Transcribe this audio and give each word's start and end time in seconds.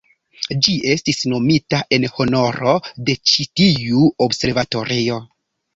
Ĝi 0.67 0.71
estis 0.93 1.19
nomita 1.33 1.83
en 1.99 2.09
honoro 2.15 2.75
de 3.11 3.19
ĉi-tiu 3.33 4.05
observatorio. 4.29 5.25